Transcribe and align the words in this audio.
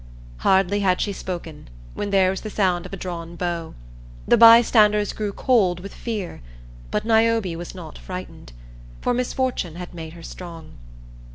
Hardly 0.37 0.79
had 0.79 0.99
she 0.99 1.13
spoken 1.13 1.69
when 1.93 2.09
there 2.09 2.31
was 2.31 2.41
the 2.41 2.49
sound 2.49 2.87
of 2.87 2.91
a 2.93 2.97
drawn 2.97 3.35
bow. 3.35 3.75
The 4.27 4.35
bystanders 4.35 5.13
grew 5.13 5.31
cold 5.31 5.79
with 5.79 5.93
fear, 5.93 6.41
but 6.89 7.05
Niobe 7.05 7.55
was 7.55 7.75
not 7.75 7.99
frightened, 7.99 8.51
for 8.99 9.13
misfortune 9.13 9.75
had 9.75 9.93
made 9.93 10.13
her 10.13 10.23
strong. 10.23 10.71